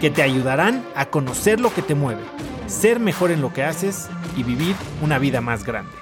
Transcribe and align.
que 0.00 0.10
te 0.10 0.22
ayudarán 0.22 0.84
a 0.94 1.06
conocer 1.06 1.60
lo 1.60 1.72
que 1.72 1.82
te 1.82 1.94
mueve, 1.94 2.22
ser 2.66 3.00
mejor 3.00 3.30
en 3.30 3.40
lo 3.40 3.52
que 3.52 3.62
haces 3.62 4.08
y 4.36 4.42
vivir 4.42 4.74
una 5.02 5.18
vida 5.18 5.40
más 5.40 5.64
grande. 5.64 5.92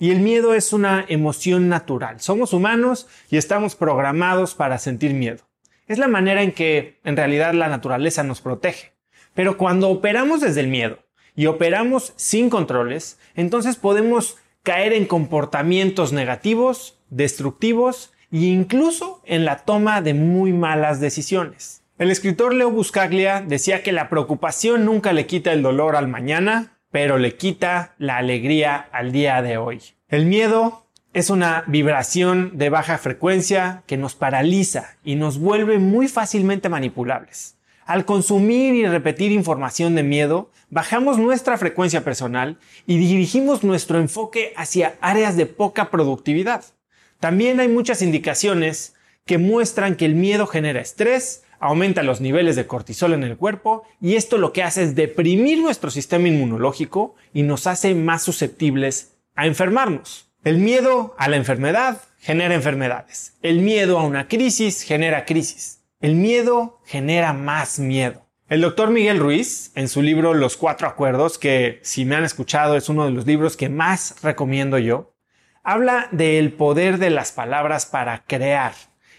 Y 0.00 0.12
el 0.12 0.20
miedo 0.20 0.54
es 0.54 0.72
una 0.72 1.04
emoción 1.08 1.68
natural. 1.68 2.20
Somos 2.20 2.52
humanos 2.52 3.08
y 3.30 3.36
estamos 3.36 3.74
programados 3.74 4.54
para 4.54 4.78
sentir 4.78 5.12
miedo. 5.12 5.42
Es 5.88 5.98
la 5.98 6.06
manera 6.06 6.42
en 6.42 6.52
que 6.52 7.00
en 7.02 7.16
realidad 7.16 7.52
la 7.52 7.68
naturaleza 7.68 8.22
nos 8.22 8.40
protege. 8.40 8.92
Pero 9.34 9.56
cuando 9.56 9.88
operamos 9.88 10.40
desde 10.40 10.60
el 10.60 10.68
miedo 10.68 11.00
y 11.34 11.46
operamos 11.46 12.12
sin 12.14 12.48
controles, 12.48 13.18
entonces 13.34 13.74
podemos 13.74 14.36
caer 14.62 14.92
en 14.92 15.06
comportamientos 15.06 16.12
negativos, 16.12 17.00
destructivos 17.10 18.12
e 18.32 18.38
incluso 18.38 19.20
en 19.24 19.44
la 19.44 19.58
toma 19.58 20.00
de 20.00 20.14
muy 20.14 20.52
malas 20.52 21.00
decisiones. 21.00 21.82
El 21.98 22.10
escritor 22.10 22.54
Leo 22.54 22.70
Buscaglia 22.70 23.40
decía 23.40 23.82
que 23.82 23.92
la 23.92 24.08
preocupación 24.08 24.84
nunca 24.84 25.12
le 25.12 25.26
quita 25.26 25.52
el 25.52 25.62
dolor 25.62 25.96
al 25.96 26.06
mañana, 26.06 26.78
pero 26.90 27.18
le 27.18 27.36
quita 27.36 27.94
la 27.98 28.18
alegría 28.18 28.88
al 28.92 29.10
día 29.12 29.42
de 29.42 29.56
hoy. 29.56 29.80
El 30.08 30.26
miedo 30.26 30.86
es 31.12 31.30
una 31.30 31.64
vibración 31.66 32.52
de 32.56 32.70
baja 32.70 32.98
frecuencia 32.98 33.82
que 33.86 33.96
nos 33.96 34.14
paraliza 34.14 34.96
y 35.02 35.16
nos 35.16 35.38
vuelve 35.38 35.78
muy 35.78 36.06
fácilmente 36.06 36.68
manipulables. 36.68 37.56
Al 37.84 38.04
consumir 38.04 38.74
y 38.74 38.86
repetir 38.86 39.32
información 39.32 39.94
de 39.94 40.02
miedo, 40.02 40.50
bajamos 40.70 41.18
nuestra 41.18 41.56
frecuencia 41.56 42.04
personal 42.04 42.58
y 42.86 42.98
dirigimos 42.98 43.64
nuestro 43.64 43.98
enfoque 43.98 44.52
hacia 44.56 44.96
áreas 45.00 45.36
de 45.36 45.46
poca 45.46 45.90
productividad. 45.90 46.64
También 47.20 47.60
hay 47.60 47.68
muchas 47.68 48.02
indicaciones 48.02 48.94
que 49.26 49.38
muestran 49.38 49.96
que 49.96 50.04
el 50.04 50.14
miedo 50.14 50.46
genera 50.46 50.80
estrés, 50.80 51.42
aumenta 51.60 52.02
los 52.02 52.20
niveles 52.20 52.56
de 52.56 52.66
cortisol 52.66 53.12
en 53.12 53.24
el 53.24 53.36
cuerpo 53.36 53.82
y 54.00 54.14
esto 54.14 54.38
lo 54.38 54.52
que 54.52 54.62
hace 54.62 54.84
es 54.84 54.94
deprimir 54.94 55.60
nuestro 55.60 55.90
sistema 55.90 56.28
inmunológico 56.28 57.16
y 57.32 57.42
nos 57.42 57.66
hace 57.66 57.94
más 57.94 58.22
susceptibles 58.22 59.16
a 59.34 59.46
enfermarnos. 59.46 60.30
El 60.44 60.58
miedo 60.58 61.14
a 61.18 61.28
la 61.28 61.36
enfermedad 61.36 62.00
genera 62.20 62.54
enfermedades. 62.54 63.34
El 63.42 63.60
miedo 63.60 63.98
a 63.98 64.04
una 64.04 64.28
crisis 64.28 64.82
genera 64.82 65.24
crisis. 65.24 65.80
El 66.00 66.14
miedo 66.14 66.80
genera 66.86 67.32
más 67.32 67.80
miedo. 67.80 68.24
El 68.48 68.62
doctor 68.62 68.90
Miguel 68.90 69.18
Ruiz, 69.18 69.72
en 69.74 69.88
su 69.88 70.00
libro 70.00 70.32
Los 70.32 70.56
Cuatro 70.56 70.88
Acuerdos, 70.88 71.36
que 71.36 71.80
si 71.82 72.04
me 72.04 72.14
han 72.14 72.24
escuchado 72.24 72.76
es 72.76 72.88
uno 72.88 73.04
de 73.04 73.10
los 73.10 73.26
libros 73.26 73.56
que 73.56 73.68
más 73.68 74.22
recomiendo 74.22 74.78
yo, 74.78 75.12
habla 75.68 76.08
del 76.12 76.54
poder 76.54 76.96
de 76.96 77.10
las 77.10 77.30
palabras 77.30 77.84
para 77.84 78.24
crear 78.24 78.72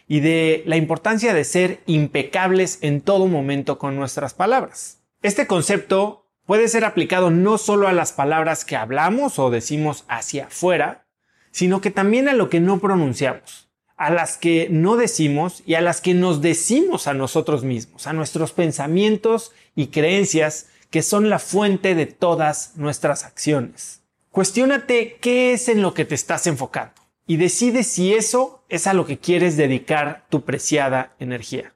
y 0.07 0.19
de 0.21 0.63
la 0.65 0.77
importancia 0.77 1.35
de 1.35 1.43
ser 1.43 1.81
impecables 1.85 2.79
en 2.81 3.01
todo 3.01 3.27
momento 3.27 3.77
con 3.77 3.95
nuestras 3.95 4.33
palabras. 4.33 4.97
Este 5.21 5.45
concepto 5.45 6.25
puede 6.47 6.67
ser 6.67 6.85
aplicado 6.85 7.29
no 7.29 7.59
solo 7.59 7.87
a 7.87 7.93
las 7.93 8.13
palabras 8.13 8.65
que 8.65 8.75
hablamos 8.75 9.37
o 9.37 9.51
decimos 9.51 10.05
hacia 10.07 10.45
afuera, 10.45 11.05
sino 11.51 11.81
que 11.81 11.91
también 11.91 12.27
a 12.27 12.33
lo 12.33 12.49
que 12.49 12.59
no 12.59 12.79
pronunciamos, 12.79 13.69
a 13.95 14.09
las 14.09 14.39
que 14.39 14.69
no 14.71 14.95
decimos 14.95 15.61
y 15.67 15.75
a 15.75 15.81
las 15.81 16.01
que 16.01 16.15
nos 16.15 16.41
decimos 16.41 17.05
a 17.05 17.13
nosotros 17.13 17.63
mismos, 17.63 18.07
a 18.07 18.13
nuestros 18.13 18.53
pensamientos 18.53 19.51
y 19.75 19.89
creencias 19.89 20.65
que 20.89 21.03
son 21.03 21.29
la 21.29 21.37
fuente 21.37 21.93
de 21.93 22.07
todas 22.07 22.75
nuestras 22.75 23.23
acciones. 23.23 23.98
Cuestiónate 24.31 25.17
qué 25.19 25.53
es 25.53 25.69
en 25.69 25.81
lo 25.81 25.95
que 25.95 26.05
te 26.05 26.13
estás 26.13 26.45
enfocando 26.45 26.93
y 27.25 27.37
decide 27.37 27.83
si 27.83 28.13
eso 28.13 28.63
es 28.69 28.85
a 28.85 28.93
lo 28.93 29.07
que 29.07 29.17
quieres 29.17 29.57
dedicar 29.57 30.27
tu 30.29 30.45
preciada 30.45 31.15
energía. 31.19 31.75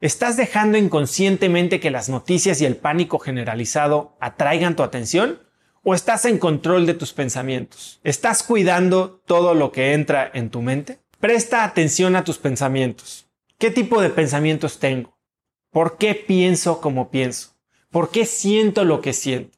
¿Estás 0.00 0.36
dejando 0.36 0.76
inconscientemente 0.76 1.80
que 1.80 1.90
las 1.90 2.10
noticias 2.10 2.60
y 2.60 2.66
el 2.66 2.76
pánico 2.76 3.18
generalizado 3.18 4.14
atraigan 4.20 4.76
tu 4.76 4.82
atención? 4.82 5.40
¿O 5.82 5.94
estás 5.94 6.26
en 6.26 6.38
control 6.38 6.84
de 6.84 6.92
tus 6.92 7.14
pensamientos? 7.14 7.98
¿Estás 8.04 8.42
cuidando 8.42 9.22
todo 9.24 9.54
lo 9.54 9.72
que 9.72 9.94
entra 9.94 10.30
en 10.34 10.50
tu 10.50 10.60
mente? 10.60 10.98
Presta 11.18 11.64
atención 11.64 12.14
a 12.14 12.24
tus 12.24 12.36
pensamientos. 12.36 13.26
¿Qué 13.58 13.70
tipo 13.70 14.02
de 14.02 14.10
pensamientos 14.10 14.80
tengo? 14.80 15.16
¿Por 15.70 15.96
qué 15.96 16.14
pienso 16.14 16.82
como 16.82 17.10
pienso? 17.10 17.56
¿Por 17.90 18.10
qué 18.10 18.26
siento 18.26 18.84
lo 18.84 19.00
que 19.00 19.14
siento? 19.14 19.55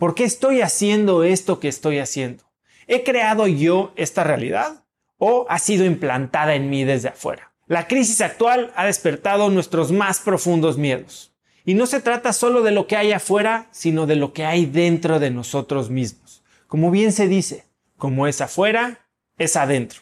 ¿Por 0.00 0.14
qué 0.14 0.24
estoy 0.24 0.62
haciendo 0.62 1.24
esto 1.24 1.60
que 1.60 1.68
estoy 1.68 1.98
haciendo? 1.98 2.44
¿He 2.86 3.04
creado 3.04 3.46
yo 3.46 3.92
esta 3.96 4.24
realidad 4.24 4.82
o 5.18 5.44
ha 5.50 5.58
sido 5.58 5.84
implantada 5.84 6.54
en 6.54 6.70
mí 6.70 6.84
desde 6.84 7.10
afuera? 7.10 7.52
La 7.66 7.86
crisis 7.86 8.22
actual 8.22 8.72
ha 8.76 8.86
despertado 8.86 9.50
nuestros 9.50 9.92
más 9.92 10.20
profundos 10.20 10.78
miedos. 10.78 11.34
Y 11.66 11.74
no 11.74 11.84
se 11.84 12.00
trata 12.00 12.32
solo 12.32 12.62
de 12.62 12.70
lo 12.70 12.86
que 12.86 12.96
hay 12.96 13.12
afuera, 13.12 13.68
sino 13.72 14.06
de 14.06 14.16
lo 14.16 14.32
que 14.32 14.46
hay 14.46 14.64
dentro 14.64 15.18
de 15.18 15.30
nosotros 15.30 15.90
mismos. 15.90 16.42
Como 16.66 16.90
bien 16.90 17.12
se 17.12 17.28
dice, 17.28 17.66
como 17.98 18.26
es 18.26 18.40
afuera, 18.40 19.06
es 19.36 19.54
adentro. 19.54 20.00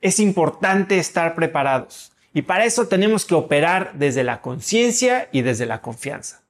Es 0.00 0.20
importante 0.20 0.96
estar 0.96 1.34
preparados. 1.34 2.12
Y 2.32 2.40
para 2.40 2.64
eso 2.64 2.88
tenemos 2.88 3.26
que 3.26 3.34
operar 3.34 3.92
desde 3.92 4.24
la 4.24 4.40
conciencia 4.40 5.28
y 5.32 5.42
desde 5.42 5.66
la 5.66 5.82
confianza. 5.82 6.43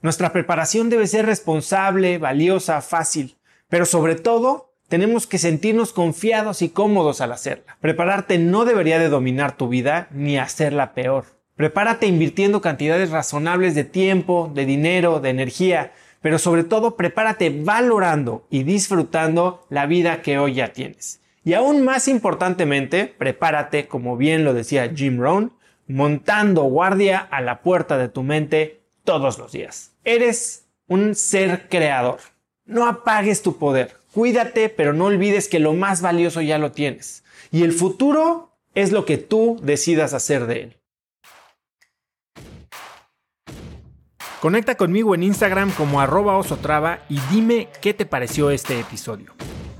Nuestra 0.00 0.32
preparación 0.32 0.90
debe 0.90 1.06
ser 1.06 1.26
responsable, 1.26 2.18
valiosa, 2.18 2.80
fácil, 2.82 3.36
pero 3.68 3.84
sobre 3.84 4.14
todo 4.14 4.72
tenemos 4.88 5.26
que 5.26 5.38
sentirnos 5.38 5.92
confiados 5.92 6.62
y 6.62 6.68
cómodos 6.70 7.20
al 7.20 7.32
hacerla. 7.32 7.76
Prepararte 7.80 8.38
no 8.38 8.64
debería 8.64 8.98
de 8.98 9.08
dominar 9.08 9.56
tu 9.56 9.68
vida 9.68 10.08
ni 10.12 10.38
hacerla 10.38 10.94
peor. 10.94 11.24
Prepárate 11.56 12.06
invirtiendo 12.06 12.60
cantidades 12.60 13.10
razonables 13.10 13.74
de 13.74 13.84
tiempo, 13.84 14.50
de 14.54 14.64
dinero, 14.64 15.20
de 15.20 15.30
energía, 15.30 15.92
pero 16.22 16.38
sobre 16.38 16.64
todo 16.64 16.96
prepárate 16.96 17.50
valorando 17.50 18.46
y 18.50 18.62
disfrutando 18.62 19.66
la 19.68 19.86
vida 19.86 20.22
que 20.22 20.38
hoy 20.38 20.54
ya 20.54 20.72
tienes. 20.72 21.20
Y 21.44 21.54
aún 21.54 21.84
más 21.84 22.08
importantemente, 22.08 23.06
prepárate, 23.06 23.88
como 23.88 24.16
bien 24.16 24.44
lo 24.44 24.54
decía 24.54 24.92
Jim 24.94 25.18
Rohn, 25.18 25.52
montando 25.86 26.62
guardia 26.64 27.18
a 27.18 27.40
la 27.40 27.62
puerta 27.62 27.98
de 27.98 28.08
tu 28.08 28.22
mente 28.22 28.82
todos 29.08 29.38
los 29.38 29.52
días. 29.52 29.92
Eres 30.04 30.66
un 30.86 31.14
ser 31.14 31.70
creador. 31.70 32.18
No 32.66 32.86
apagues 32.86 33.40
tu 33.40 33.56
poder. 33.56 33.96
Cuídate, 34.12 34.68
pero 34.68 34.92
no 34.92 35.06
olvides 35.06 35.48
que 35.48 35.60
lo 35.60 35.72
más 35.72 36.02
valioso 36.02 36.42
ya 36.42 36.58
lo 36.58 36.72
tienes. 36.72 37.24
Y 37.50 37.62
el 37.62 37.72
futuro 37.72 38.52
es 38.74 38.92
lo 38.92 39.06
que 39.06 39.16
tú 39.16 39.58
decidas 39.62 40.12
hacer 40.12 40.46
de 40.46 40.60
él. 40.60 40.76
Conecta 44.42 44.74
conmigo 44.74 45.14
en 45.14 45.22
Instagram 45.22 45.70
como 45.70 46.02
arroba 46.02 46.36
osotrava 46.36 46.98
y 47.08 47.18
dime 47.30 47.70
qué 47.80 47.94
te 47.94 48.04
pareció 48.04 48.50
este 48.50 48.78
episodio. 48.78 49.32